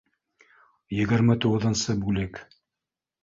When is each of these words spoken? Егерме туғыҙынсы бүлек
Егерме 1.01 1.35
туғыҙынсы 1.45 1.97
бүлек 2.07 2.39